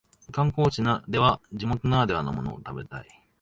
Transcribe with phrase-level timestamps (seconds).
[0.31, 3.07] 観光地では地元ならではのものを食べたい